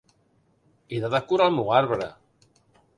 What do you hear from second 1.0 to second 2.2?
de decorar el meu arbre.